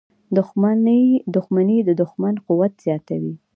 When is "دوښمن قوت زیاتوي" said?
1.99-3.33